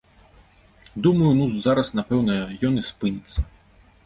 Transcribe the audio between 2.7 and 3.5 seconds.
ён і спыніцца.